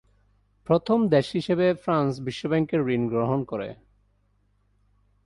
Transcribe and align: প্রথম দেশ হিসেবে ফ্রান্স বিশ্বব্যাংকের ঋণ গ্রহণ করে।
প্রথম 0.67 0.99
দেশ 1.07 1.27
হিসেবে 1.31 1.67
ফ্রান্স 1.73 2.13
বিশ্বব্যাংকের 2.19 2.81
ঋণ 2.87 3.03
গ্রহণ 3.07 3.39
করে। 3.43 3.69